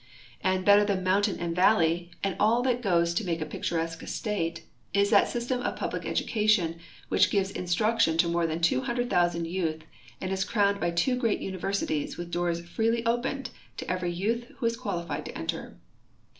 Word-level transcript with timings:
And 0.43 0.65
better 0.65 0.83
than 0.83 1.03
mountain 1.03 1.39
and 1.39 1.55
valley, 1.55 2.09
and 2.23 2.35
all 2.39 2.63
that 2.63 2.81
goes 2.81 3.13
to 3.13 3.23
make 3.23 3.39
a 3.39 3.45
picturesque 3.45 4.01
state, 4.07 4.63
is 4.95 5.11
that 5.11 5.27
system 5.27 5.61
of 5.61 5.75
public 5.75 6.07
education 6.07 6.79
which 7.09 7.31
is 7.31 7.51
giving 7.51 7.55
instruction 7.55 8.17
to 8.17 8.27
more 8.27 8.47
than 8.47 8.61
two 8.61 8.81
hundred 8.81 9.11
thousand 9.11 9.45
}''outh, 9.45 9.81
and 10.19 10.31
is 10.31 10.43
crowned 10.43 10.79
by 10.79 10.89
two 10.89 11.15
great 11.15 11.39
universities 11.39 12.17
with 12.17 12.31
doors 12.31 12.65
freely 12.67 13.05
opened 13.05 13.51
to 13.77 13.91
every 13.91 14.11
youth 14.11 14.45
who 14.57 14.65
is 14.65 14.75
qualified 14.75 15.23
to 15.25 15.37
enter. 15.37 15.77